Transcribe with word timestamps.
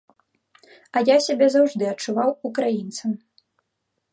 А 0.95 1.03
я 1.09 1.17
сябе 1.25 1.49
заўжды 1.55 1.83
адчуваў 1.91 2.33
украінцам. 2.51 3.11